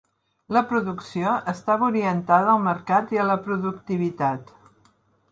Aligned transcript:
La 0.55 0.61
producció 0.69 1.33
estava 1.51 1.89
orientada 1.91 2.49
al 2.53 2.63
mercat 2.67 3.13
i 3.17 3.21
a 3.25 3.27
la 3.33 3.35
productivitat. 3.49 4.51